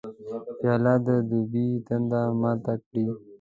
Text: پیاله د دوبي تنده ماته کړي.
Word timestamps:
پیاله 0.57 0.93
د 1.05 1.07
دوبي 1.29 1.67
تنده 1.87 2.21
ماته 2.41 2.73
کړي. 2.85 3.03